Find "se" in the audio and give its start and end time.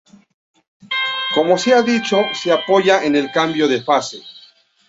1.59-1.75, 2.33-2.51